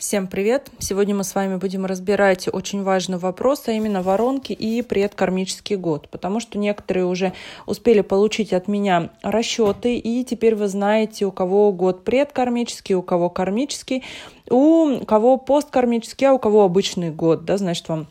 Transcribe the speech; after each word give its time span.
Всем 0.00 0.28
привет! 0.28 0.70
Сегодня 0.78 1.14
мы 1.14 1.24
с 1.24 1.34
вами 1.34 1.56
будем 1.56 1.84
разбирать 1.84 2.48
очень 2.50 2.82
важный 2.82 3.18
вопрос, 3.18 3.64
а 3.66 3.72
именно 3.72 4.00
воронки 4.00 4.54
и 4.54 4.80
предкармический 4.80 5.76
год, 5.76 6.08
потому 6.08 6.40
что 6.40 6.56
некоторые 6.58 7.04
уже 7.04 7.34
успели 7.66 8.00
получить 8.00 8.54
от 8.54 8.66
меня 8.66 9.10
расчеты, 9.20 9.98
и 9.98 10.24
теперь 10.24 10.54
вы 10.54 10.68
знаете, 10.68 11.26
у 11.26 11.30
кого 11.30 11.70
год 11.72 12.02
предкармический, 12.02 12.94
у 12.94 13.02
кого 13.02 13.28
кармический, 13.28 14.02
у 14.48 15.04
кого 15.04 15.36
посткармический, 15.36 16.28
а 16.28 16.32
у 16.32 16.38
кого 16.38 16.64
обычный 16.64 17.10
год, 17.10 17.44
да, 17.44 17.58
значит, 17.58 17.86
вам 17.90 18.06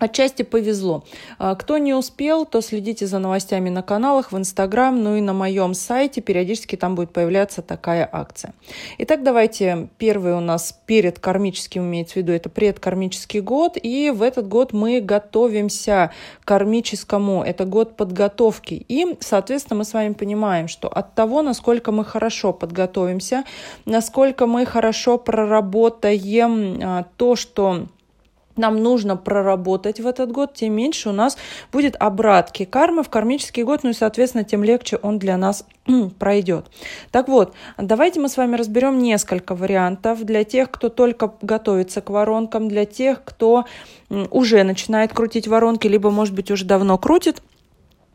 Отчасти 0.00 0.42
повезло. 0.42 1.04
А, 1.38 1.54
кто 1.54 1.76
не 1.76 1.92
успел, 1.92 2.46
то 2.46 2.62
следите 2.62 3.06
за 3.06 3.18
новостями 3.18 3.68
на 3.68 3.82
каналах, 3.82 4.32
в 4.32 4.36
Инстаграм, 4.38 5.00
ну 5.00 5.16
и 5.16 5.20
на 5.20 5.34
моем 5.34 5.74
сайте. 5.74 6.22
Периодически 6.22 6.76
там 6.76 6.94
будет 6.94 7.12
появляться 7.12 7.60
такая 7.60 8.08
акция. 8.10 8.54
Итак, 8.96 9.22
давайте 9.22 9.90
первый 9.98 10.32
у 10.32 10.40
нас 10.40 10.74
перед 10.86 11.18
кармическим, 11.18 11.82
имеется 11.82 12.14
в 12.14 12.16
виду, 12.16 12.32
это 12.32 12.48
предкармический 12.48 13.40
год. 13.40 13.76
И 13.80 14.10
в 14.10 14.22
этот 14.22 14.48
год 14.48 14.72
мы 14.72 15.02
готовимся 15.02 16.12
к 16.40 16.48
кармическому. 16.48 17.42
Это 17.42 17.66
год 17.66 17.96
подготовки. 17.96 18.86
И, 18.88 19.18
соответственно, 19.20 19.80
мы 19.80 19.84
с 19.84 19.92
вами 19.92 20.14
понимаем, 20.14 20.66
что 20.68 20.88
от 20.88 21.14
того, 21.14 21.42
насколько 21.42 21.92
мы 21.92 22.06
хорошо 22.06 22.54
подготовимся, 22.54 23.44
насколько 23.84 24.46
мы 24.46 24.64
хорошо 24.64 25.18
проработаем 25.18 26.80
а, 26.82 27.04
то, 27.18 27.36
что 27.36 27.86
нам 28.60 28.82
нужно 28.82 29.16
проработать 29.16 29.98
в 29.98 30.06
этот 30.06 30.30
год, 30.30 30.54
тем 30.54 30.74
меньше 30.74 31.08
у 31.08 31.12
нас 31.12 31.36
будет 31.72 31.96
обратки 31.98 32.64
кармы 32.64 33.02
в 33.02 33.08
кармический 33.08 33.64
год, 33.64 33.80
ну 33.82 33.90
и, 33.90 33.94
соответственно, 33.94 34.44
тем 34.44 34.62
легче 34.62 34.98
он 35.02 35.18
для 35.18 35.36
нас 35.36 35.66
пройдет. 36.18 36.66
Так 37.10 37.28
вот, 37.28 37.54
давайте 37.76 38.20
мы 38.20 38.28
с 38.28 38.36
вами 38.36 38.54
разберем 38.54 38.98
несколько 38.98 39.54
вариантов 39.54 40.24
для 40.24 40.44
тех, 40.44 40.70
кто 40.70 40.88
только 40.88 41.32
готовится 41.42 42.00
к 42.00 42.10
воронкам, 42.10 42.68
для 42.68 42.84
тех, 42.84 43.24
кто 43.24 43.64
уже 44.30 44.62
начинает 44.62 45.12
крутить 45.12 45.48
воронки, 45.48 45.88
либо, 45.88 46.10
может 46.10 46.34
быть, 46.34 46.50
уже 46.50 46.64
давно 46.64 46.98
крутит 46.98 47.42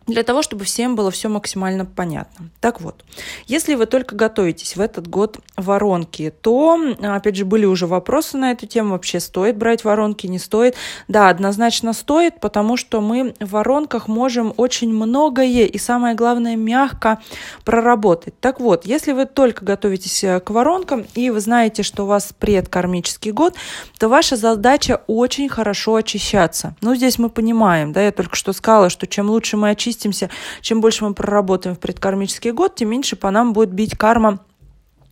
для 0.08 0.23
того, 0.23 0.44
чтобы 0.44 0.66
всем 0.66 0.95
было 0.95 1.09
все 1.09 1.30
максимально 1.30 1.86
понятно. 1.86 2.50
Так 2.61 2.80
вот, 2.80 3.03
если 3.48 3.75
вы 3.75 3.88
только 3.88 4.16
готовитесь 4.16 4.75
в 4.75 4.81
этот 4.81 5.08
год 5.08 5.39
воронки, 5.58 6.34
то, 6.42 6.80
опять 7.02 7.36
же, 7.36 7.45
были 7.45 7.66
уже 7.66 7.88
вопросы 7.88 8.38
на 8.38 8.52
эту 8.52 8.67
тему, 8.67 8.92
вообще 8.92 9.20
стоит 9.20 9.58
брать 9.58 9.84
воронки, 9.84 10.28
не 10.28 10.38
стоит. 10.38 10.75
Да, 11.08 11.30
однозначно 11.30 11.94
стоит, 11.94 12.39
потому 12.39 12.78
что 12.78 13.02
мы 13.02 13.34
в 13.39 13.52
воронках 13.52 14.08
можем 14.08 14.53
очень 14.58 14.94
многое 14.94 15.66
и, 15.66 15.78
самое 15.78 16.16
главное, 16.16 16.56
мягко 16.56 17.19
проработать. 17.64 18.40
Так 18.40 18.59
вот, 18.59 18.86
если 18.86 19.12
вы 19.12 19.25
только 19.25 19.66
готовитесь 19.66 20.23
э, 20.23 20.40
к 20.40 20.52
воронкам 20.52 21.06
и 21.16 21.30
вы 21.31 21.40
знаете, 21.40 21.84
что 21.84 22.03
у 22.03 22.08
вас 22.08 22.34
предкармический 22.38 23.31
год, 23.31 23.56
то 23.97 24.08
ваша 24.08 24.36
задача 24.36 25.02
очень 25.08 25.50
хорошо 25.50 25.95
очищаться. 25.95 26.75
Ну, 26.81 26.95
здесь 26.95 27.17
мы 27.17 27.30
понимаем, 27.30 27.92
да, 27.92 28.03
я 28.03 28.12
только 28.12 28.36
что 28.36 28.53
сказала, 28.53 28.90
что 28.90 29.08
чем 29.08 29.30
лучше 29.30 29.58
мы 29.58 29.72
очистим, 29.72 29.94
очистимся, 29.95 30.29
чем 30.61 30.81
больше 30.81 31.05
мы 31.05 31.13
проработаем 31.13 31.75
в 31.75 31.79
предкармический 31.79 32.51
год, 32.51 32.75
тем 32.75 32.89
меньше 32.89 33.15
по 33.15 33.31
нам 33.31 33.53
будет 33.53 33.71
бить 33.71 33.97
карма 33.97 34.39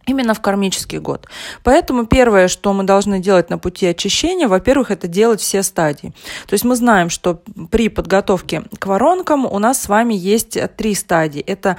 именно 0.05 0.33
в 0.33 0.41
кармический 0.41 0.99
год. 0.99 1.27
Поэтому 1.63 2.05
первое, 2.05 2.47
что 2.47 2.73
мы 2.73 2.83
должны 2.83 3.19
делать 3.19 3.49
на 3.49 3.57
пути 3.57 3.87
очищения, 3.87 4.47
во-первых, 4.47 4.91
это 4.91 5.07
делать 5.07 5.41
все 5.41 5.63
стадии. 5.63 6.13
То 6.47 6.53
есть 6.53 6.63
мы 6.63 6.75
знаем, 6.75 7.09
что 7.09 7.41
при 7.71 7.89
подготовке 7.89 8.63
к 8.79 8.85
воронкам 8.85 9.45
у 9.45 9.59
нас 9.59 9.81
с 9.81 9.89
вами 9.89 10.13
есть 10.13 10.57
три 10.75 10.95
стадии. 10.95 11.41
Это 11.41 11.77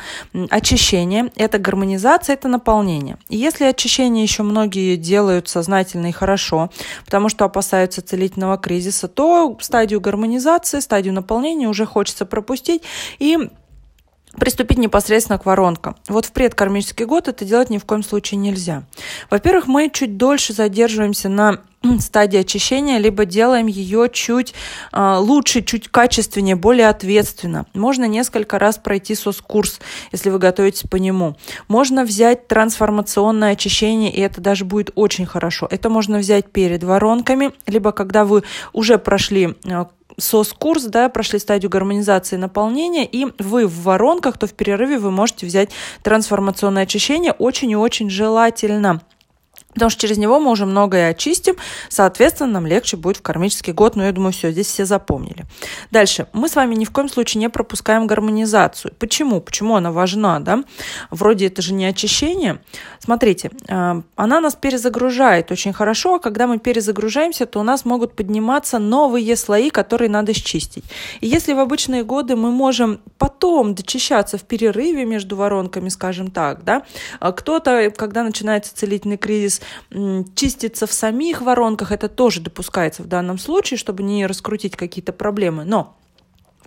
очищение, 0.50 1.30
это 1.36 1.58
гармонизация, 1.58 2.34
это 2.34 2.48
наполнение. 2.48 3.18
И 3.28 3.36
если 3.36 3.64
очищение 3.64 4.22
еще 4.22 4.42
многие 4.42 4.96
делают 4.96 5.48
сознательно 5.48 6.06
и 6.06 6.12
хорошо, 6.12 6.70
потому 7.04 7.28
что 7.28 7.44
опасаются 7.44 8.02
целительного 8.02 8.58
кризиса, 8.58 9.08
то 9.08 9.56
стадию 9.60 10.00
гармонизации, 10.00 10.80
стадию 10.80 11.14
наполнения 11.14 11.68
уже 11.68 11.86
хочется 11.86 12.26
пропустить 12.26 12.82
и 13.18 13.50
приступить 14.38 14.78
непосредственно 14.78 15.38
к 15.38 15.46
воронкам. 15.46 15.96
Вот 16.08 16.26
в 16.26 16.32
предкармический 16.32 17.04
год 17.04 17.28
это 17.28 17.44
делать 17.44 17.70
ни 17.70 17.78
в 17.78 17.84
коем 17.84 18.02
случае 18.02 18.38
нельзя. 18.38 18.84
Во-первых, 19.30 19.66
мы 19.66 19.90
чуть 19.90 20.16
дольше 20.16 20.52
задерживаемся 20.52 21.28
на 21.28 21.60
стадии 22.00 22.38
очищения, 22.38 22.98
либо 22.98 23.24
делаем 23.24 23.66
ее 23.66 24.08
чуть 24.12 24.54
э, 24.92 25.16
лучше, 25.18 25.62
чуть 25.62 25.88
качественнее, 25.88 26.56
более 26.56 26.88
ответственно. 26.88 27.66
Можно 27.74 28.06
несколько 28.06 28.58
раз 28.58 28.78
пройти 28.78 29.14
соцкурс, 29.14 29.80
если 30.12 30.30
вы 30.30 30.38
готовитесь 30.38 30.88
по 30.88 30.96
нему. 30.96 31.36
Можно 31.68 32.04
взять 32.04 32.48
трансформационное 32.48 33.52
очищение, 33.52 34.12
и 34.12 34.20
это 34.20 34.40
даже 34.40 34.64
будет 34.64 34.90
очень 34.94 35.26
хорошо. 35.26 35.66
Это 35.70 35.88
можно 35.88 36.18
взять 36.18 36.50
перед 36.50 36.82
воронками, 36.82 37.52
либо 37.66 37.92
когда 37.92 38.24
вы 38.24 38.42
уже 38.72 38.98
прошли 38.98 39.54
э, 39.64 39.84
СОС-курс, 40.16 40.84
да, 40.84 41.08
прошли 41.08 41.38
стадию 41.38 41.70
гармонизации 41.70 42.36
наполнения, 42.36 43.04
и 43.04 43.26
вы 43.38 43.66
в 43.66 43.82
воронках, 43.82 44.38
то 44.38 44.46
в 44.46 44.52
перерыве 44.52 44.98
вы 44.98 45.10
можете 45.10 45.46
взять 45.46 45.70
трансформационное 46.02 46.84
очищение. 46.84 47.32
Очень 47.32 47.70
и 47.70 47.76
очень 47.76 48.10
желательно 48.10 49.00
Потому 49.74 49.90
что 49.90 50.00
через 50.00 50.18
него 50.18 50.40
мы 50.40 50.50
уже 50.50 50.66
многое 50.66 51.10
очистим, 51.10 51.56
соответственно, 51.88 52.52
нам 52.52 52.66
легче 52.66 52.96
будет 52.96 53.18
в 53.18 53.22
кармический 53.22 53.72
год. 53.72 53.96
Но 53.96 54.04
я 54.04 54.12
думаю, 54.12 54.32
все, 54.32 54.50
здесь 54.52 54.68
все 54.68 54.84
запомнили. 54.84 55.44
Дальше. 55.90 56.26
Мы 56.32 56.48
с 56.48 56.56
вами 56.56 56.74
ни 56.74 56.84
в 56.84 56.90
коем 56.90 57.08
случае 57.08 57.40
не 57.40 57.50
пропускаем 57.50 58.06
гармонизацию. 58.06 58.94
Почему? 58.98 59.40
Почему 59.40 59.76
она 59.76 59.92
важна? 59.92 60.40
Да? 60.40 60.64
Вроде 61.10 61.46
это 61.46 61.62
же 61.62 61.74
не 61.74 61.86
очищение. 61.86 62.60
Смотрите, 62.98 63.50
э, 63.68 64.02
она 64.16 64.40
нас 64.40 64.54
перезагружает 64.54 65.50
очень 65.50 65.72
хорошо, 65.72 66.14
а 66.14 66.18
когда 66.18 66.46
мы 66.46 66.58
перезагружаемся, 66.58 67.46
то 67.46 67.60
у 67.60 67.62
нас 67.62 67.84
могут 67.84 68.14
подниматься 68.16 68.78
новые 68.78 69.36
слои, 69.36 69.70
которые 69.70 70.08
надо 70.08 70.32
счистить. 70.32 70.84
И 71.20 71.26
если 71.26 71.52
в 71.52 71.58
обычные 71.58 72.04
годы 72.04 72.36
мы 72.36 72.50
можем 72.50 73.00
потом 73.18 73.74
дочищаться 73.74 74.38
в 74.38 74.42
перерыве 74.42 75.04
между 75.04 75.36
воронками, 75.36 75.88
скажем 75.88 76.30
так, 76.30 76.64
да, 76.64 76.82
а 77.20 77.32
кто-то, 77.32 77.90
когда 77.96 78.22
начинается 78.22 78.74
целительный 78.74 79.16
кризис, 79.16 79.60
чистится 80.34 80.86
в 80.86 80.92
самих 80.92 81.42
воронках, 81.42 81.92
это 81.92 82.08
тоже 82.08 82.40
допускается 82.40 83.02
в 83.02 83.06
данном 83.06 83.38
случае, 83.38 83.78
чтобы 83.78 84.02
не 84.02 84.26
раскрутить 84.26 84.76
какие-то 84.76 85.12
проблемы. 85.12 85.64
Но 85.64 85.96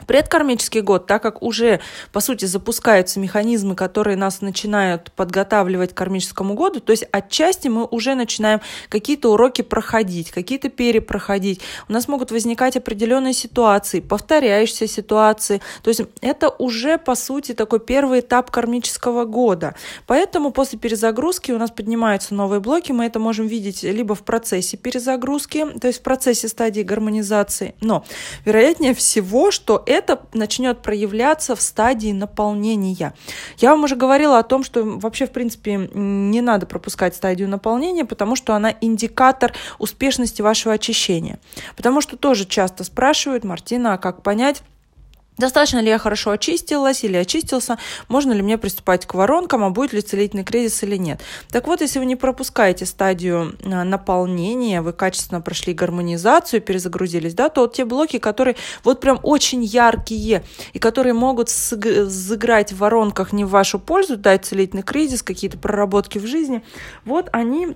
предкармический 0.06 0.82
год, 0.82 1.08
так 1.08 1.22
как 1.22 1.42
уже, 1.42 1.80
по 2.12 2.20
сути, 2.20 2.46
запускаются 2.46 3.20
механизмы, 3.20 3.76
которые 3.76 4.18
нас 4.18 4.42
начинают 4.42 5.12
подготавливать 5.12 5.94
к 5.94 5.98
кармическому 5.98 6.54
году, 6.54 6.80
то 6.80 6.92
есть 6.92 7.06
отчасти 7.12 7.68
мы 7.68 7.86
уже 7.86 8.16
начинаем 8.16 8.62
какие-то 8.90 9.32
уроки 9.34 9.62
проходить, 9.62 10.32
какие-то 10.32 10.70
перепроходить. 10.70 11.62
У 11.90 11.94
нас 11.94 12.08
могут 12.08 12.32
возникать 12.32 12.78
определенные 12.78 13.34
ситуации, 13.34 14.00
повторяющиеся 14.00 14.88
ситуации. 14.88 15.62
То 15.82 15.90
есть 15.90 16.02
это 16.22 16.50
уже, 16.50 16.98
по 16.98 17.16
сути, 17.16 17.54
такой 17.54 17.80
первый 17.80 18.20
этап 18.20 18.52
кармического 18.52 19.26
года. 19.26 19.76
Поэтому 20.06 20.52
после 20.52 20.80
перезагрузки 20.80 21.52
у 21.52 21.58
нас 21.58 21.72
поднимаются 21.72 22.34
новые 22.34 22.60
блоки, 22.60 22.92
мы 22.92 23.06
это 23.06 23.20
можем 23.20 23.48
видеть 23.48 23.84
либо 23.84 24.16
в 24.16 24.24
процессе 24.24 24.78
перезагрузки, 24.78 25.66
то 25.80 25.88
есть 25.88 26.00
в 26.00 26.04
процессе 26.04 26.48
стадии 26.48 26.82
гармонизации, 26.82 27.76
но 27.82 28.06
вероятнее 28.46 28.94
всего, 28.94 29.52
что 29.52 29.84
это 29.88 30.22
начнет 30.34 30.82
проявляться 30.82 31.56
в 31.56 31.62
стадии 31.62 32.12
наполнения. 32.12 33.14
Я 33.58 33.72
вам 33.72 33.84
уже 33.86 33.96
говорила 33.96 34.38
о 34.38 34.44
том, 34.44 34.64
что 34.64 34.84
вообще, 34.84 35.26
в 35.26 35.32
принципе, 35.32 35.90
не 35.94 36.42
надо 36.42 36.66
пропускать 36.66 37.16
стадию 37.16 37.50
наполнения, 37.50 38.06
потому 38.06 38.36
что 38.36 38.54
она 38.54 38.76
индикатор 38.82 39.54
успешности 39.80 40.42
вашего 40.42 40.74
очищения. 40.76 41.40
Потому 41.76 42.02
что 42.02 42.18
тоже 42.18 42.46
часто 42.46 42.84
спрашивают, 42.84 43.44
Мартина, 43.44 43.94
а 43.94 43.98
как 43.98 44.24
понять, 44.24 44.62
Достаточно 45.38 45.80
ли 45.80 45.90
я 45.90 45.98
хорошо 45.98 46.32
очистилась 46.32 47.04
или 47.04 47.16
очистился? 47.16 47.78
Можно 48.08 48.34
ли 48.34 48.42
мне 48.42 48.58
приступать 48.58 49.06
к 49.06 49.14
воронкам, 49.14 49.64
а 49.64 49.70
будет 49.70 49.94
ли 49.94 50.02
целительный 50.02 50.44
кризис 50.44 50.84
или 50.84 50.96
нет? 50.96 51.22
Так 51.50 51.68
вот, 51.68 51.82
если 51.82 52.00
вы 52.00 52.06
не 52.06 52.16
пропускаете 52.16 52.86
стадию 52.86 53.56
а, 53.64 53.84
наполнения, 53.84 54.82
вы 54.82 54.94
качественно 54.94 55.42
прошли 55.42 55.74
гармонизацию, 55.74 56.62
перезагрузились, 56.62 57.34
да, 57.34 57.50
то 57.50 57.62
вот 57.62 57.74
те 57.74 57.86
блоки, 57.86 58.18
которые 58.18 58.56
вот 58.84 59.00
прям 59.00 59.20
очень 59.24 59.64
яркие 59.64 60.44
и 60.74 60.80
которые 60.80 61.14
могут 61.14 61.50
сыграть 61.50 62.74
в 62.74 62.78
воронках 62.78 63.34
не 63.34 63.46
в 63.46 63.50
вашу 63.50 63.80
пользу, 63.80 64.18
дать 64.18 64.46
целительный 64.46 64.84
кризис, 64.84 65.22
какие-то 65.22 65.58
проработки 65.58 66.18
в 66.18 66.26
жизни, 66.26 66.64
вот 67.06 67.30
они 67.32 67.76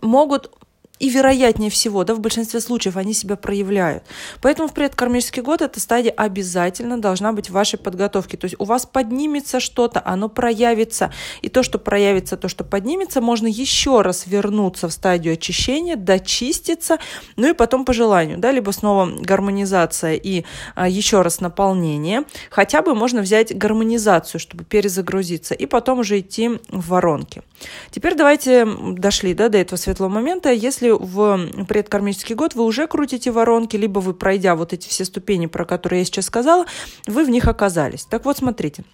могут 0.00 0.50
и 0.98 1.10
вероятнее 1.10 1.70
всего, 1.70 2.04
да, 2.04 2.14
в 2.14 2.20
большинстве 2.20 2.60
случаев 2.60 2.96
они 2.96 3.12
себя 3.12 3.36
проявляют. 3.36 4.02
Поэтому 4.40 4.68
в 4.68 4.72
предкармический 4.72 5.42
год 5.42 5.60
эта 5.60 5.78
стадия 5.78 6.12
обязательно 6.16 7.00
должна 7.00 7.32
быть 7.32 7.50
в 7.50 7.52
вашей 7.52 7.78
подготовке. 7.78 8.36
То 8.36 8.46
есть 8.46 8.56
у 8.58 8.64
вас 8.64 8.86
поднимется 8.86 9.60
что-то, 9.60 10.00
оно 10.04 10.28
проявится. 10.28 11.12
И 11.42 11.48
то, 11.48 11.62
что 11.62 11.78
проявится, 11.78 12.36
то, 12.36 12.48
что 12.48 12.64
поднимется, 12.64 13.20
можно 13.20 13.46
еще 13.46 14.00
раз 14.00 14.26
вернуться 14.26 14.88
в 14.88 14.92
стадию 14.92 15.34
очищения, 15.34 15.96
дочиститься, 15.96 16.98
ну 17.36 17.50
и 17.50 17.52
потом 17.52 17.84
по 17.84 17.92
желанию, 17.92 18.38
да, 18.38 18.50
либо 18.50 18.70
снова 18.70 19.06
гармонизация 19.20 20.14
и 20.14 20.44
а, 20.74 20.88
еще 20.88 21.22
раз 21.22 21.40
наполнение. 21.40 22.24
Хотя 22.50 22.80
бы 22.80 22.94
можно 22.94 23.20
взять 23.20 23.56
гармонизацию, 23.56 24.40
чтобы 24.40 24.64
перезагрузиться, 24.64 25.54
и 25.54 25.66
потом 25.66 26.00
уже 26.00 26.20
идти 26.20 26.58
в 26.68 26.88
воронки. 26.88 27.42
Теперь 27.90 28.14
давайте 28.14 28.66
дошли 28.66 29.34
да, 29.34 29.48
до 29.48 29.58
этого 29.58 29.78
светлого 29.78 30.08
момента. 30.08 30.50
Если 30.50 30.85
в 30.92 31.64
предкармический 31.68 32.34
год 32.34 32.54
вы 32.54 32.64
уже 32.64 32.86
крутите 32.86 33.30
воронки, 33.30 33.76
либо 33.76 34.00
вы, 34.00 34.14
пройдя 34.14 34.54
вот 34.56 34.72
эти 34.72 34.88
все 34.88 35.04
ступени, 35.04 35.46
про 35.46 35.64
которые 35.64 36.00
я 36.00 36.04
сейчас 36.04 36.26
сказала, 36.26 36.66
вы 37.06 37.24
в 37.24 37.30
них 37.30 37.46
оказались. 37.46 38.04
Так 38.04 38.24
вот, 38.24 38.38
смотрите. 38.38 38.84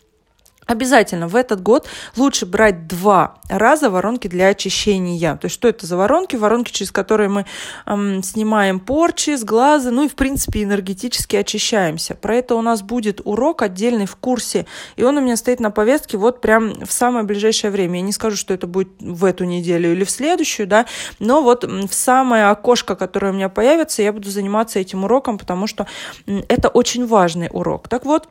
Обязательно 0.72 1.28
в 1.28 1.36
этот 1.36 1.62
год 1.62 1.86
лучше 2.16 2.46
брать 2.46 2.86
два 2.86 3.34
раза 3.50 3.90
воронки 3.90 4.26
для 4.26 4.46
очищения. 4.48 5.36
То 5.36 5.44
есть 5.44 5.54
что 5.54 5.68
это 5.68 5.86
за 5.86 5.98
воронки? 5.98 6.34
Воронки, 6.34 6.72
через 6.72 6.90
которые 6.90 7.28
мы 7.28 7.44
эм, 7.84 8.22
снимаем 8.22 8.80
порчи 8.80 9.36
с 9.36 9.44
глаза, 9.44 9.90
ну 9.90 10.04
и 10.04 10.08
в 10.08 10.14
принципе 10.14 10.62
энергетически 10.62 11.36
очищаемся. 11.36 12.14
Про 12.14 12.36
это 12.36 12.54
у 12.54 12.62
нас 12.62 12.80
будет 12.80 13.20
урок 13.24 13.60
отдельный 13.60 14.06
в 14.06 14.16
курсе, 14.16 14.64
и 14.96 15.04
он 15.04 15.18
у 15.18 15.20
меня 15.20 15.36
стоит 15.36 15.60
на 15.60 15.70
повестке 15.70 16.16
вот 16.16 16.40
прям 16.40 16.72
в 16.86 16.90
самое 16.90 17.26
ближайшее 17.26 17.70
время. 17.70 17.96
Я 17.96 18.06
не 18.06 18.12
скажу, 18.12 18.38
что 18.38 18.54
это 18.54 18.66
будет 18.66 18.88
в 18.98 19.26
эту 19.26 19.44
неделю 19.44 19.92
или 19.92 20.04
в 20.04 20.10
следующую, 20.10 20.66
да, 20.66 20.86
но 21.18 21.42
вот 21.42 21.64
в 21.64 21.92
самое 21.92 22.46
окошко, 22.46 22.96
которое 22.96 23.32
у 23.32 23.34
меня 23.34 23.50
появится, 23.50 24.00
я 24.00 24.10
буду 24.14 24.30
заниматься 24.30 24.78
этим 24.78 25.04
уроком, 25.04 25.36
потому 25.36 25.66
что 25.66 25.86
это 26.48 26.70
очень 26.70 27.06
важный 27.06 27.50
урок. 27.52 27.88
Так 27.88 28.06
вот, 28.06 28.26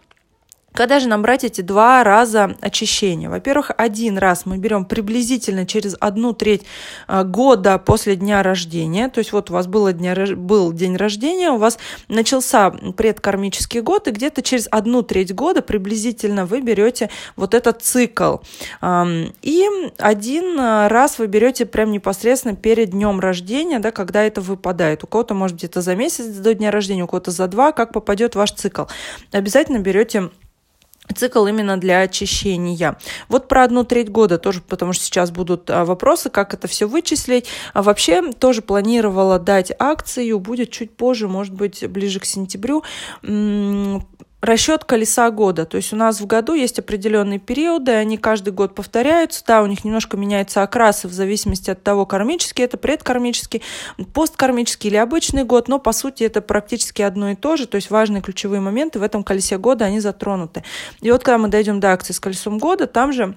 когда 0.74 1.00
же 1.00 1.08
нам 1.08 1.22
брать 1.22 1.44
эти 1.44 1.62
два 1.62 2.04
раза 2.04 2.56
очищения? 2.62 3.30
Во-первых, 3.30 3.72
один 3.78 4.18
раз 4.18 4.46
мы 4.46 4.58
берем 4.58 4.86
приблизительно 4.86 5.66
через 5.66 5.96
одну 6.00 6.34
треть 6.34 6.64
а, 7.08 7.24
года 7.24 7.78
после 7.78 8.16
дня 8.16 8.42
рождения. 8.42 9.10
То 9.10 9.20
есть 9.20 9.32
вот 9.32 9.50
у 9.50 9.54
вас 9.54 9.68
было 9.68 9.92
дня, 9.94 10.16
был 10.36 10.72
день 10.72 10.96
рождения, 10.96 11.52
у 11.52 11.58
вас 11.58 11.78
начался 12.08 12.72
предкармический 12.72 13.82
год, 13.82 14.08
и 14.08 14.12
где-то 14.12 14.42
через 14.42 14.68
одну 14.72 15.02
треть 15.02 15.34
года 15.34 15.62
приблизительно 15.62 16.46
вы 16.46 16.62
берете 16.62 17.10
вот 17.36 17.54
этот 17.54 17.82
цикл. 17.82 18.38
И 18.82 19.68
один 19.98 20.60
раз 20.60 21.20
вы 21.20 21.28
берете 21.28 21.66
прям 21.66 21.92
непосредственно 21.92 22.56
перед 22.56 22.92
днем 22.92 23.20
рождения, 23.20 23.80
да, 23.80 23.92
когда 23.92 24.24
это 24.24 24.42
выпадает. 24.42 25.04
У 25.04 25.08
кого-то, 25.08 25.34
может 25.34 25.58
быть, 25.58 25.66
это 25.66 25.82
за 25.82 25.96
месяц 25.96 26.26
до 26.26 26.54
дня 26.54 26.72
рождения, 26.72 27.04
у 27.04 27.08
кого-то 27.08 27.32
за 27.32 27.48
два, 27.48 27.72
как 27.72 27.94
попадет 27.94 28.36
ваш 28.36 28.52
цикл. 28.52 28.84
Обязательно 29.32 29.80
берете 29.80 30.30
цикл 31.16 31.46
именно 31.46 31.78
для 31.78 32.02
очищения. 32.02 32.98
Вот 33.28 33.48
про 33.48 33.64
одну 33.64 33.84
треть 33.84 34.10
года 34.10 34.38
тоже, 34.38 34.62
потому 34.62 34.94
что 34.94 35.04
сейчас 35.04 35.32
будут 35.32 35.70
а, 35.70 35.86
вопросы, 35.86 36.30
как 36.30 36.54
это 36.54 36.68
все 36.68 36.88
вычислить. 36.88 37.48
А 37.74 37.84
вообще 37.84 38.32
тоже 38.34 38.62
планировала 38.62 39.40
дать 39.40 39.72
акцию, 39.78 40.40
будет 40.40 40.72
чуть 40.72 40.96
позже, 40.96 41.28
может 41.28 41.54
быть, 41.54 41.88
ближе 41.88 42.20
к 42.20 42.26
сентябрю 42.26 42.84
расчет 44.42 44.84
колеса 44.84 45.30
года. 45.30 45.66
То 45.66 45.78
есть 45.78 45.94
у 45.94 45.96
нас 45.96 46.20
в 46.20 46.26
году 46.26 46.54
есть 46.54 46.80
определенные 46.80 47.40
периоды, 47.40 47.92
они 47.92 48.18
каждый 48.18 48.52
год 48.52 48.76
повторяются. 48.76 49.44
Да, 49.46 49.62
у 49.62 49.68
них 49.68 49.86
немножко 49.86 50.18
меняются 50.18 50.64
окрасы 50.64 51.08
в 51.08 51.14
зависимости 51.14 51.70
от 51.70 51.84
того, 51.84 52.06
кармический 52.06 52.66
это, 52.66 52.78
предкармический, 52.78 53.62
посткармический 54.14 54.90
или 54.90 54.98
обычный 54.98 55.44
год, 55.44 55.68
но 55.68 55.80
по 55.80 55.94
сути 55.94 56.24
это 56.24 56.42
практически 56.42 57.02
одно 57.02 57.32
и 57.32 57.36
то 57.36 57.56
же. 57.56 57.68
То 57.68 57.76
есть 57.76 57.90
важные 57.92 58.22
ключевые 58.22 58.62
моменты 58.62 59.00
в 59.00 59.04
этом 59.04 59.24
колесе 59.24 59.58
года, 59.58 59.86
они 59.86 60.00
затронуты. 60.00 60.64
И 61.02 61.12
вот 61.12 61.24
когда 61.24 61.38
мы 61.38 61.48
дойдем 61.48 61.80
до 61.80 61.92
акции 61.92 62.14
с 62.14 62.20
колесом 62.20 62.58
года, 62.58 62.88
там 62.88 63.14
же 63.14 63.36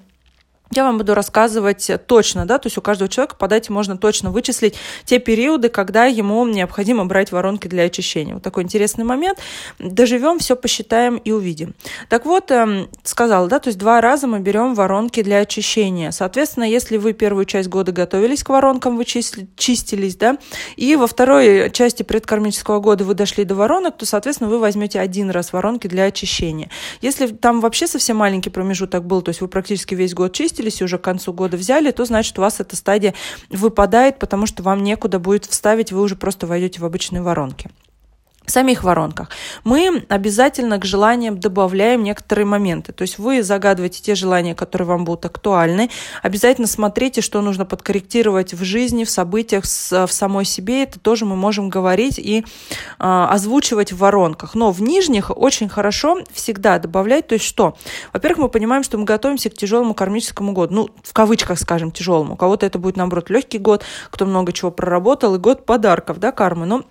я 0.74 0.84
вам 0.84 0.98
буду 0.98 1.14
рассказывать 1.14 1.90
точно, 2.06 2.46
да, 2.46 2.58
то 2.58 2.66
есть 2.66 2.78
у 2.78 2.82
каждого 2.82 3.08
человека 3.08 3.36
по 3.36 3.48
дате 3.48 3.72
можно 3.72 3.96
точно 3.96 4.30
вычислить 4.30 4.74
те 5.04 5.18
периоды, 5.18 5.68
когда 5.68 6.06
ему 6.06 6.46
необходимо 6.46 7.04
брать 7.04 7.32
воронки 7.32 7.68
для 7.68 7.84
очищения. 7.84 8.34
Вот 8.34 8.42
такой 8.42 8.64
интересный 8.64 9.04
момент. 9.04 9.38
Доживем, 9.78 10.38
все 10.38 10.56
посчитаем 10.56 11.16
и 11.16 11.30
увидим. 11.32 11.74
Так 12.08 12.24
вот, 12.24 12.50
эм, 12.50 12.88
сказала, 13.02 13.46
да, 13.48 13.60
то 13.60 13.68
есть 13.68 13.78
два 13.78 14.00
раза 14.00 14.26
мы 14.26 14.40
берем 14.40 14.74
воронки 14.74 15.22
для 15.22 15.38
очищения. 15.38 16.10
Соответственно, 16.10 16.64
если 16.64 16.96
вы 16.96 17.12
первую 17.12 17.44
часть 17.44 17.68
года 17.68 17.92
готовились 17.92 18.42
к 18.42 18.48
воронкам, 18.48 18.96
вы 18.96 19.04
чистились, 19.04 20.16
да, 20.16 20.38
и 20.76 20.96
во 20.96 21.06
второй 21.06 21.70
части 21.70 22.02
предкармического 22.02 22.80
года 22.80 23.04
вы 23.04 23.14
дошли 23.14 23.44
до 23.44 23.54
воронок, 23.54 23.96
то, 23.96 24.06
соответственно, 24.06 24.50
вы 24.50 24.58
возьмете 24.58 24.98
один 24.98 25.30
раз 25.30 25.52
воронки 25.52 25.86
для 25.86 26.04
очищения. 26.04 26.70
Если 27.00 27.28
там 27.28 27.60
вообще 27.60 27.86
совсем 27.86 28.16
маленький 28.16 28.50
промежуток 28.50 29.04
был, 29.04 29.22
то 29.22 29.28
есть 29.28 29.40
вы 29.40 29.48
практически 29.48 29.94
весь 29.94 30.14
год 30.14 30.32
чистили, 30.32 30.53
выпустились 30.54 30.80
и 30.80 30.84
уже 30.84 30.98
к 30.98 31.02
концу 31.02 31.32
года 31.32 31.56
взяли, 31.56 31.90
то 31.90 32.04
значит 32.04 32.38
у 32.38 32.42
вас 32.42 32.60
эта 32.60 32.76
стадия 32.76 33.14
выпадает, 33.50 34.18
потому 34.18 34.46
что 34.46 34.62
вам 34.62 34.82
некуда 34.82 35.18
будет 35.18 35.46
вставить, 35.46 35.92
вы 35.92 36.00
уже 36.00 36.16
просто 36.16 36.46
войдете 36.46 36.80
в 36.80 36.84
обычные 36.84 37.22
воронки 37.22 37.70
в 38.46 38.50
самих 38.50 38.84
воронках, 38.84 39.28
мы 39.64 40.04
обязательно 40.08 40.78
к 40.78 40.84
желаниям 40.84 41.38
добавляем 41.38 42.02
некоторые 42.02 42.46
моменты. 42.46 42.92
То 42.92 43.02
есть 43.02 43.18
вы 43.18 43.42
загадываете 43.42 44.02
те 44.02 44.14
желания, 44.14 44.54
которые 44.54 44.86
вам 44.86 45.04
будут 45.04 45.24
актуальны. 45.24 45.90
Обязательно 46.22 46.66
смотрите, 46.66 47.20
что 47.20 47.40
нужно 47.40 47.64
подкорректировать 47.64 48.54
в 48.54 48.62
жизни, 48.62 49.04
в 49.04 49.10
событиях, 49.10 49.64
в 49.64 50.12
самой 50.12 50.44
себе. 50.44 50.84
Это 50.84 51.00
тоже 51.00 51.24
мы 51.24 51.36
можем 51.36 51.68
говорить 51.68 52.18
и 52.18 52.40
э, 52.40 52.44
озвучивать 52.98 53.92
в 53.92 53.98
воронках. 53.98 54.54
Но 54.54 54.70
в 54.70 54.82
нижних 54.82 55.30
очень 55.36 55.68
хорошо 55.68 56.18
всегда 56.32 56.78
добавлять. 56.78 57.28
То 57.28 57.34
есть 57.34 57.44
что? 57.46 57.76
Во-первых, 58.12 58.38
мы 58.38 58.48
понимаем, 58.48 58.82
что 58.82 58.98
мы 58.98 59.04
готовимся 59.04 59.50
к 59.50 59.54
тяжелому 59.54 59.94
кармическому 59.94 60.52
году. 60.52 60.74
Ну, 60.74 60.90
в 61.02 61.12
кавычках 61.12 61.58
скажем, 61.58 61.90
тяжелому. 61.90 62.34
У 62.34 62.36
кого-то 62.36 62.66
это 62.66 62.78
будет, 62.78 62.96
наоборот, 62.96 63.30
легкий 63.30 63.58
год, 63.58 63.84
кто 64.10 64.26
много 64.26 64.52
чего 64.52 64.70
проработал, 64.70 65.34
и 65.34 65.38
год 65.38 65.66
подарков, 65.66 66.18
да, 66.20 66.30
кармы. 66.30 66.66
Но 66.66 66.84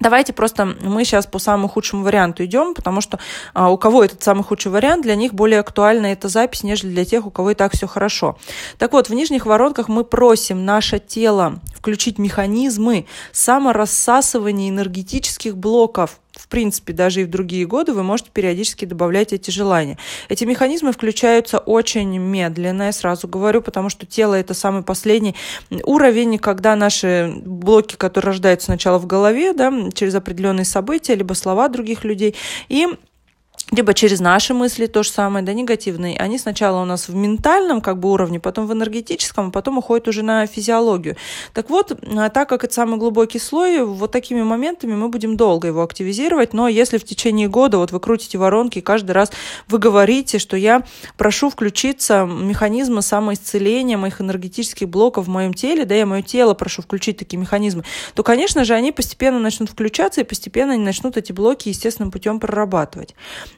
Давайте 0.00 0.32
просто 0.32 0.64
мы 0.64 1.04
сейчас 1.04 1.26
по 1.26 1.38
самому 1.38 1.68
худшему 1.68 2.02
варианту 2.02 2.44
идем, 2.44 2.74
потому 2.74 3.00
что 3.00 3.20
а, 3.52 3.70
у 3.70 3.78
кого 3.78 4.02
этот 4.02 4.22
самый 4.24 4.42
худший 4.42 4.72
вариант, 4.72 5.02
для 5.02 5.14
них 5.14 5.34
более 5.34 5.60
актуальна 5.60 6.06
эта 6.06 6.28
запись, 6.28 6.64
нежели 6.64 6.90
для 6.90 7.04
тех, 7.04 7.26
у 7.26 7.30
кого 7.30 7.52
и 7.52 7.54
так 7.54 7.72
все 7.74 7.86
хорошо. 7.86 8.36
Так 8.78 8.92
вот, 8.92 9.08
в 9.08 9.14
нижних 9.14 9.46
воронках 9.46 9.88
мы 9.88 10.02
просим 10.02 10.64
наше 10.64 10.98
тело 10.98 11.60
включить 11.76 12.18
механизмы 12.18 13.06
саморассасывания 13.30 14.68
энергетических 14.68 15.56
блоков 15.56 16.18
в 16.36 16.48
принципе, 16.48 16.92
даже 16.92 17.22
и 17.22 17.24
в 17.24 17.30
другие 17.30 17.66
годы 17.66 17.92
вы 17.92 18.02
можете 18.02 18.30
периодически 18.32 18.84
добавлять 18.84 19.32
эти 19.32 19.50
желания. 19.50 19.98
Эти 20.28 20.44
механизмы 20.44 20.92
включаются 20.92 21.58
очень 21.58 22.18
медленно, 22.18 22.84
я 22.84 22.92
сразу 22.92 23.28
говорю, 23.28 23.62
потому 23.62 23.88
что 23.88 24.04
тело 24.04 24.34
это 24.34 24.52
самый 24.54 24.82
последний 24.82 25.34
уровень, 25.70 26.38
когда 26.38 26.74
наши 26.76 27.32
блоки, 27.44 27.96
которые 27.96 28.32
рождаются 28.32 28.66
сначала 28.66 28.98
в 28.98 29.06
голове, 29.06 29.52
да, 29.52 29.72
через 29.94 30.14
определенные 30.14 30.64
события, 30.64 31.14
либо 31.14 31.34
слова 31.34 31.68
других 31.68 32.04
людей, 32.04 32.34
и 32.68 32.88
либо 33.74 33.92
через 33.92 34.20
наши 34.20 34.54
мысли 34.54 34.86
то 34.86 35.02
же 35.02 35.10
самое, 35.10 35.44
да, 35.44 35.52
негативные, 35.52 36.16
они 36.16 36.38
сначала 36.38 36.80
у 36.82 36.84
нас 36.84 37.08
в 37.08 37.14
ментальном 37.14 37.80
как 37.80 37.98
бы 37.98 38.10
уровне, 38.10 38.38
потом 38.38 38.66
в 38.66 38.72
энергетическом, 38.72 39.48
а 39.48 39.50
потом 39.50 39.78
уходят 39.78 40.06
уже 40.06 40.22
на 40.22 40.46
физиологию. 40.46 41.16
Так 41.52 41.70
вот, 41.70 41.98
а 42.16 42.28
так 42.28 42.48
как 42.48 42.64
это 42.64 42.72
самый 42.72 42.98
глубокий 42.98 43.38
слой, 43.38 43.84
вот 43.84 44.12
такими 44.12 44.42
моментами 44.42 44.94
мы 44.94 45.08
будем 45.08 45.36
долго 45.36 45.68
его 45.68 45.82
активизировать, 45.82 46.52
но 46.52 46.68
если 46.68 46.98
в 46.98 47.04
течение 47.04 47.48
года 47.48 47.78
вот 47.78 47.90
вы 47.90 48.00
крутите 48.00 48.38
воронки, 48.38 48.78
и 48.78 48.82
каждый 48.82 49.12
раз 49.12 49.32
вы 49.68 49.78
говорите, 49.78 50.38
что 50.38 50.56
я 50.56 50.84
прошу 51.16 51.50
включиться 51.50 52.24
механизмы 52.24 53.02
самоисцеления 53.02 53.98
моих 53.98 54.20
энергетических 54.20 54.88
блоков 54.88 55.26
в 55.26 55.30
моем 55.30 55.52
теле, 55.52 55.84
да, 55.84 55.94
я 55.94 56.06
мое 56.06 56.22
тело 56.22 56.54
прошу 56.54 56.82
включить 56.82 57.18
такие 57.18 57.38
механизмы, 57.38 57.84
то, 58.14 58.22
конечно 58.22 58.64
же, 58.64 58.74
они 58.74 58.92
постепенно 58.92 59.40
начнут 59.40 59.70
включаться, 59.70 60.20
и 60.20 60.24
постепенно 60.24 60.74
они 60.74 60.84
начнут 60.84 61.16
эти 61.16 61.32
блоки 61.32 61.68
естественным 61.68 62.12
путем 62.12 62.38
прорабатывать. 62.38 63.14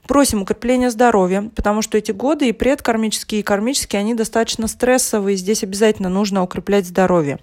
Просим 0.06 0.42
укрепления 0.42 0.90
здоровья, 0.90 1.50
потому 1.54 1.82
что 1.82 1.98
эти 1.98 2.12
годы 2.12 2.48
и 2.48 2.52
предкармические, 2.52 3.40
и 3.40 3.44
кармические, 3.44 4.00
они 4.00 4.14
достаточно 4.14 4.68
стрессовые. 4.68 5.36
Здесь 5.36 5.62
обязательно 5.62 6.08
нужно 6.08 6.42
укреплять 6.42 6.86
здоровье. 6.86 7.38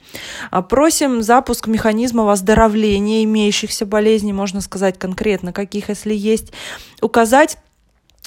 А 0.49 0.61
просим 0.61 1.21
запуск 1.23 1.67
механизмов 1.67 2.29
оздоровления 2.29 3.23
имеющихся 3.23 3.85
болезней, 3.85 4.33
можно 4.33 4.61
сказать 4.61 4.97
конкретно, 4.97 5.51
каких, 5.51 5.89
если 5.89 6.13
есть. 6.13 6.53
Указать 7.01 7.57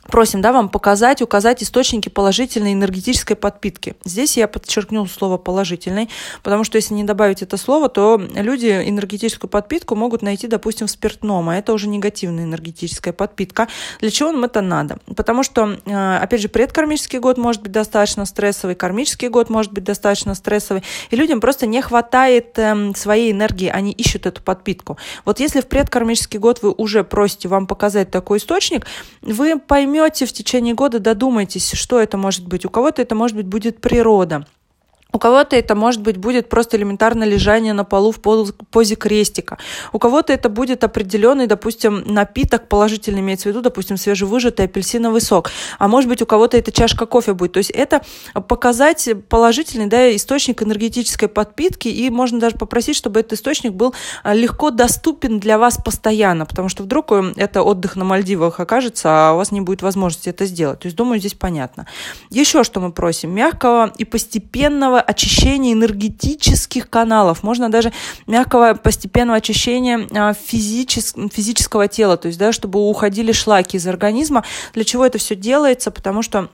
просим 0.08 0.40
да, 0.40 0.52
вам 0.52 0.68
показать, 0.68 1.22
указать 1.22 1.62
источники 1.62 2.08
положительной 2.08 2.72
энергетической 2.72 3.34
подпитки. 3.34 3.96
Здесь 4.04 4.36
я 4.36 4.48
подчеркну 4.48 5.06
слово 5.06 5.38
положительной, 5.38 6.08
потому 6.42 6.64
что 6.64 6.76
если 6.76 6.94
не 6.94 7.04
добавить 7.04 7.42
это 7.42 7.56
слово, 7.56 7.88
то 7.88 8.20
люди 8.34 8.66
энергетическую 8.66 9.50
подпитку 9.50 9.94
могут 9.94 10.22
найти, 10.22 10.46
допустим, 10.46 10.86
в 10.86 10.90
спиртном, 10.90 11.48
а 11.48 11.56
это 11.56 11.72
уже 11.72 11.88
негативная 11.88 12.44
энергетическая 12.44 13.12
подпитка. 13.12 13.68
Для 14.00 14.10
чего 14.10 14.32
нам 14.32 14.44
это 14.44 14.60
надо? 14.60 14.98
Потому 15.16 15.42
что, 15.42 15.78
э, 15.84 16.16
опять 16.16 16.40
же, 16.40 16.48
предкармический 16.48 17.18
год 17.18 17.38
может 17.38 17.62
быть 17.62 17.72
достаточно 17.72 18.24
стрессовый, 18.26 18.74
кармический 18.74 19.28
год 19.28 19.50
может 19.50 19.72
быть 19.72 19.84
достаточно 19.84 20.34
стрессовый, 20.34 20.82
и 21.10 21.16
людям 21.16 21.40
просто 21.40 21.66
не 21.66 21.82
хватает 21.82 22.58
эм, 22.58 22.94
своей 22.94 23.32
энергии, 23.32 23.68
они 23.68 23.92
ищут 23.92 24.26
эту 24.26 24.42
подпитку. 24.42 24.98
Вот 25.24 25.40
если 25.40 25.60
в 25.60 25.66
предкармический 25.66 26.38
год 26.38 26.62
вы 26.62 26.72
уже 26.72 27.04
просите 27.04 27.48
вам 27.48 27.66
показать 27.66 28.10
такой 28.10 28.38
источник, 28.38 28.86
вы 29.22 29.58
поймете, 29.58 29.95
поймете 29.96 30.26
в 30.26 30.32
течение 30.32 30.74
года, 30.74 30.98
додумайтесь, 30.98 31.72
что 31.72 32.00
это 32.00 32.18
может 32.18 32.46
быть. 32.46 32.64
У 32.66 32.70
кого-то 32.70 33.02
это, 33.02 33.14
может 33.14 33.36
быть, 33.36 33.46
будет 33.46 33.80
природа. 33.80 34.46
У 35.16 35.18
кого-то 35.18 35.56
это, 35.56 35.74
может 35.74 36.02
быть, 36.02 36.18
будет 36.18 36.50
просто 36.50 36.76
элементарно 36.76 37.24
лежание 37.24 37.72
на 37.72 37.84
полу 37.84 38.12
в 38.12 38.20
позе 38.20 38.96
крестика. 38.96 39.56
У 39.94 39.98
кого-то 39.98 40.30
это 40.30 40.50
будет 40.50 40.84
определенный, 40.84 41.46
допустим, 41.46 42.04
напиток, 42.04 42.68
положительный 42.68 43.20
имеется 43.20 43.44
в 43.44 43.52
виду, 43.52 43.62
допустим, 43.62 43.96
свежевыжатый 43.96 44.66
апельсиновый 44.66 45.22
сок. 45.22 45.50
А 45.78 45.88
может 45.88 46.10
быть, 46.10 46.20
у 46.20 46.26
кого-то 46.26 46.58
это 46.58 46.70
чашка 46.70 47.06
кофе 47.06 47.32
будет. 47.32 47.52
То 47.52 47.60
есть 47.60 47.70
это 47.70 48.02
показать 48.46 49.08
положительный 49.30 49.86
да, 49.86 50.14
источник 50.14 50.62
энергетической 50.62 51.28
подпитки, 51.28 51.88
и 51.88 52.10
можно 52.10 52.38
даже 52.38 52.56
попросить, 52.56 52.94
чтобы 52.94 53.20
этот 53.20 53.32
источник 53.32 53.72
был 53.72 53.94
а, 54.22 54.34
легко 54.34 54.70
доступен 54.70 55.40
для 55.40 55.56
вас 55.56 55.78
постоянно, 55.82 56.44
потому 56.44 56.68
что 56.68 56.82
вдруг 56.82 57.12
э, 57.12 57.32
это 57.36 57.62
отдых 57.62 57.96
на 57.96 58.04
Мальдивах 58.04 58.60
окажется, 58.60 59.08
а 59.08 59.32
у 59.32 59.38
вас 59.38 59.50
не 59.50 59.62
будет 59.62 59.80
возможности 59.80 60.28
это 60.28 60.44
сделать. 60.44 60.80
То 60.80 60.86
есть, 60.88 60.96
думаю, 60.98 61.20
здесь 61.20 61.32
понятно. 61.32 61.86
Еще 62.28 62.64
что 62.64 62.80
мы 62.80 62.92
просим? 62.92 63.30
Мягкого 63.30 63.90
и 63.96 64.04
постепенного 64.04 65.05
очищения 65.06 65.72
энергетических 65.72 66.90
каналов, 66.90 67.42
можно 67.42 67.70
даже 67.70 67.92
мягкого 68.26 68.74
постепенного 68.74 69.38
очищения 69.38 70.08
а, 70.14 70.34
физичес, 70.34 71.14
физического 71.32 71.88
тела, 71.88 72.16
то 72.16 72.28
есть, 72.28 72.38
да, 72.38 72.52
чтобы 72.52 72.80
уходили 72.80 73.32
шлаки 73.32 73.76
из 73.76 73.86
организма. 73.86 74.44
Для 74.74 74.84
чего 74.84 75.06
это 75.06 75.18
все 75.18 75.34
делается? 75.34 75.90
Потому 75.90 76.22
что 76.22 76.48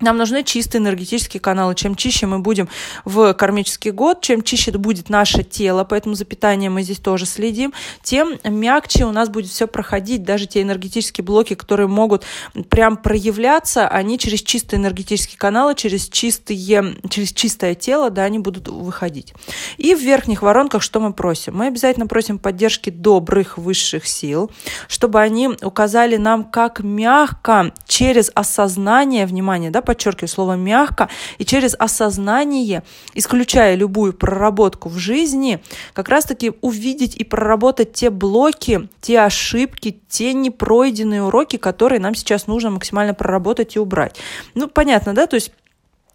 нам 0.00 0.16
нужны 0.16 0.42
чистые 0.42 0.80
энергетические 0.80 1.40
каналы. 1.40 1.74
Чем 1.74 1.94
чище 1.94 2.26
мы 2.26 2.38
будем 2.38 2.68
в 3.04 3.34
кармический 3.34 3.90
год, 3.90 4.20
чем 4.20 4.42
чище 4.42 4.72
будет 4.72 5.08
наше 5.10 5.42
тело, 5.44 5.84
поэтому 5.84 6.14
за 6.14 6.24
питанием 6.24 6.74
мы 6.74 6.82
здесь 6.82 6.98
тоже 6.98 7.26
следим, 7.26 7.72
тем 8.02 8.38
мягче 8.44 9.04
у 9.04 9.12
нас 9.12 9.28
будет 9.28 9.50
все 9.50 9.66
проходить. 9.68 10.24
Даже 10.24 10.46
те 10.46 10.62
энергетические 10.62 11.24
блоки, 11.24 11.54
которые 11.54 11.88
могут 11.88 12.24
прям 12.68 12.96
проявляться, 12.96 13.86
они 13.86 14.18
через 14.18 14.42
чистые 14.42 14.80
энергетические 14.80 15.38
каналы, 15.38 15.74
через, 15.74 16.08
чистые, 16.08 16.96
через 17.10 17.32
чистое 17.32 17.74
тело, 17.74 18.10
да, 18.10 18.24
они 18.24 18.38
будут 18.38 18.68
выходить. 18.68 19.34
И 19.76 19.94
в 19.94 20.00
верхних 20.00 20.42
воронках 20.42 20.82
что 20.82 21.00
мы 21.00 21.12
просим? 21.12 21.56
Мы 21.56 21.66
обязательно 21.66 22.06
просим 22.06 22.38
поддержки 22.38 22.90
добрых 22.90 23.58
высших 23.58 24.06
сил, 24.06 24.50
чтобы 24.88 25.20
они 25.20 25.50
указали 25.62 26.16
нам, 26.16 26.44
как 26.44 26.80
мягко 26.80 27.72
через 27.86 28.30
осознание, 28.34 29.26
внимание, 29.26 29.70
да, 29.70 29.81
подчеркиваю 29.82 30.28
слово 30.28 30.54
мягко, 30.54 31.08
и 31.38 31.44
через 31.44 31.74
осознание, 31.78 32.82
исключая 33.14 33.74
любую 33.74 34.12
проработку 34.12 34.88
в 34.88 34.98
жизни, 34.98 35.62
как 35.92 36.08
раз-таки 36.08 36.52
увидеть 36.60 37.16
и 37.16 37.24
проработать 37.24 37.92
те 37.92 38.10
блоки, 38.10 38.88
те 39.00 39.20
ошибки, 39.20 40.00
те 40.08 40.32
непройденные 40.32 41.22
уроки, 41.22 41.56
которые 41.56 42.00
нам 42.00 42.14
сейчас 42.14 42.46
нужно 42.46 42.70
максимально 42.70 43.14
проработать 43.14 43.76
и 43.76 43.78
убрать. 43.78 44.16
Ну, 44.54 44.68
понятно, 44.68 45.14
да, 45.14 45.26
то 45.26 45.34
есть 45.34 45.52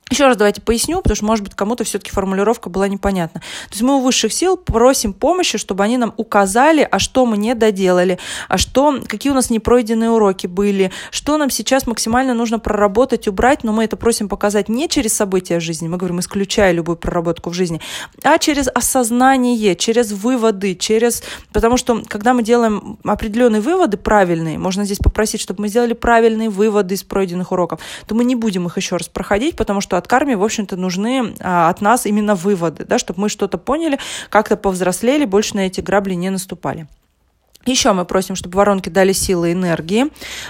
еще 0.09 0.25
раз 0.25 0.37
давайте 0.37 0.61
поясню, 0.61 1.01
потому 1.01 1.15
что, 1.15 1.25
может 1.25 1.43
быть, 1.43 1.53
кому-то 1.53 1.83
все-таки 1.83 2.11
формулировка 2.11 2.69
была 2.69 2.87
непонятна. 2.87 3.41
То 3.41 3.73
есть 3.73 3.81
мы 3.81 3.97
у 3.97 3.99
высших 3.99 4.31
сил 4.31 4.55
просим 4.55 5.13
помощи, 5.13 5.57
чтобы 5.57 5.83
они 5.83 5.97
нам 5.97 6.13
указали, 6.17 6.87
а 6.89 6.99
что 6.99 7.25
мы 7.25 7.37
не 7.37 7.53
доделали, 7.55 8.17
а 8.47 8.57
что, 8.57 9.01
какие 9.05 9.31
у 9.31 9.35
нас 9.35 9.49
непройденные 9.49 10.09
уроки 10.09 10.47
были, 10.47 10.91
что 11.11 11.37
нам 11.37 11.49
сейчас 11.49 11.87
максимально 11.87 12.33
нужно 12.33 12.59
проработать, 12.59 13.27
убрать, 13.27 13.63
но 13.63 13.73
мы 13.73 13.83
это 13.83 13.97
просим 13.97 14.29
показать 14.29 14.69
не 14.69 14.87
через 14.87 15.13
события 15.13 15.59
жизни, 15.59 15.87
мы 15.87 15.97
говорим, 15.97 16.19
исключая 16.19 16.71
любую 16.71 16.95
проработку 16.95 17.49
в 17.49 17.53
жизни, 17.53 17.81
а 18.23 18.37
через 18.37 18.67
осознание, 18.73 19.75
через 19.75 20.11
выводы, 20.13 20.75
через... 20.75 21.23
Потому 21.51 21.77
что, 21.77 22.01
когда 22.07 22.33
мы 22.33 22.43
делаем 22.43 22.97
определенные 23.03 23.61
выводы 23.61 23.97
правильные, 23.97 24.57
можно 24.57 24.85
здесь 24.85 24.99
попросить, 24.99 25.41
чтобы 25.41 25.61
мы 25.61 25.67
сделали 25.67 25.93
правильные 25.93 26.49
выводы 26.49 26.95
из 26.95 27.03
пройденных 27.03 27.51
уроков, 27.51 27.81
то 28.07 28.15
мы 28.15 28.23
не 28.23 28.35
будем 28.35 28.67
их 28.67 28.77
еще 28.77 28.95
раз 28.95 29.09
проходить, 29.09 29.55
потому 29.55 29.81
что 29.81 29.96
от 29.97 30.07
карме, 30.07 30.37
в 30.37 30.43
общем-то, 30.43 30.77
нужны 30.77 31.35
а, 31.39 31.69
от 31.69 31.81
нас 31.81 32.05
именно 32.05 32.35
выводы, 32.35 32.85
да, 32.85 32.97
чтобы 32.97 33.21
мы 33.21 33.29
что-то 33.29 33.57
поняли, 33.57 33.99
как-то 34.29 34.57
повзрослели, 34.57 35.25
больше 35.25 35.55
на 35.55 35.61
эти 35.61 35.81
грабли 35.81 36.13
не 36.13 36.29
наступали. 36.29 36.87
Еще 37.67 37.91
мы 37.91 38.05
просим, 38.05 38.35
чтобы 38.35 38.55
воронки 38.55 38.87
дали 38.87 39.11
силы 39.11 39.51
энергии. 39.51 40.05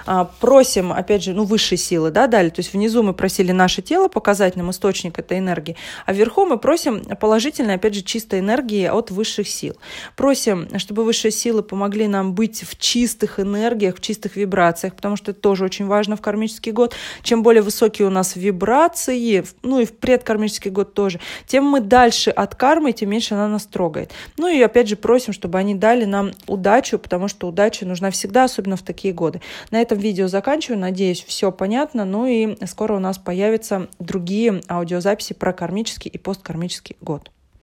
А, 0.06 0.26
просим, 0.40 0.94
опять 0.94 1.24
же, 1.24 1.34
ну, 1.34 1.46
высшие 1.46 1.78
силы, 1.78 2.12
да, 2.12 2.28
дали. 2.28 2.50
То 2.50 2.60
есть 2.60 2.74
внизу 2.74 3.02
мы 3.02 3.14
просили 3.14 3.52
наше 3.52 3.82
тело 3.82 4.08
показать 4.08 4.56
нам 4.56 4.70
источник 4.70 5.18
этой 5.18 5.40
энергии, 5.40 5.76
а 6.06 6.14
вверху 6.14 6.46
мы 6.46 6.60
просим 6.60 7.04
положительной, 7.20 7.76
опять 7.76 7.96
же, 7.96 8.04
чистой 8.04 8.40
энергии 8.40 8.86
от 8.86 9.10
высших 9.10 9.48
сил. 9.48 9.76
Просим, 10.16 10.68
чтобы 10.78 11.04
высшие 11.04 11.32
силы 11.32 11.64
помогли 11.64 12.08
нам 12.08 12.34
быть 12.34 12.64
в 12.70 12.78
чистых 12.78 13.40
энергиях, 13.40 13.98
в 13.98 14.02
чистых 14.02 14.36
вибрациях, 14.36 14.96
потому 14.96 15.16
что 15.16 15.32
это 15.32 15.42
тоже 15.42 15.66
очень 15.66 15.88
важно 15.88 16.18
в 16.18 16.22
кармический 16.22 16.72
год. 16.72 16.94
Чем 17.24 17.42
более 17.42 17.64
высокие 17.64 18.08
у 18.08 18.12
нас 18.12 18.36
вибрации, 18.36 19.44
ну 19.64 19.80
и 19.80 19.86
в 19.86 19.98
предкармический 19.98 20.70
год 20.70 20.94
тоже, 20.94 21.20
тем 21.48 21.64
мы 21.64 21.82
дальше 21.82 22.30
от 22.30 22.54
кармы, 22.54 22.92
тем 22.92 23.10
меньше 23.10 23.34
она 23.34 23.48
нас 23.48 23.66
трогает. 23.66 24.12
Ну 24.38 24.48
и 24.48 24.62
опять 24.62 24.88
же 24.88 24.96
просим, 24.96 25.34
чтобы 25.34 25.58
они 25.58 25.74
дали 25.74 26.06
нам 26.06 26.32
удачу, 26.46 27.00
потому 27.08 27.30
что 27.30 27.48
удача 27.48 27.86
нужна 27.86 28.12
всегда, 28.12 28.44
особенно 28.44 28.76
в 28.76 28.82
такие 28.82 29.14
годы. 29.14 29.40
На 29.72 29.82
этом 29.82 29.98
видео 29.98 30.28
заканчиваю. 30.28 30.78
Надеюсь, 30.78 31.24
все 31.24 31.54
понятно. 31.54 32.04
Ну 32.04 32.26
и 32.26 32.58
скоро 32.66 32.98
у 32.98 33.00
нас 33.00 33.18
появятся 33.18 33.88
другие 33.98 34.62
аудиозаписи 34.68 35.34
про 35.34 35.54
кармический 35.54 36.12
и 36.12 36.18
посткармический 36.18 36.98
год. 37.00 37.32